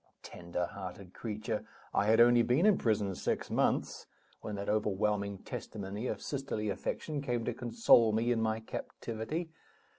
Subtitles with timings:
[0.23, 1.63] Tenderhearted creature!
[1.93, 4.07] I had only been in prison six months
[4.39, 9.51] when that overwhelming testimony of sisterly affection came to console me in my captivity.